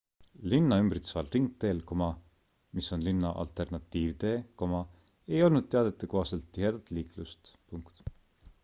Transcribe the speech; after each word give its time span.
linna 0.51 0.77
ümbritseval 0.83 1.27
ringteel 1.35 1.81
mis 2.79 2.87
on 2.97 3.05
linna 3.09 3.33
alternatiivtee 3.43 4.73
ei 5.35 5.45
olnud 5.51 5.71
teadete 5.77 6.13
kohaselt 6.17 6.51
tihedat 6.59 6.97
liiklust 6.99 7.57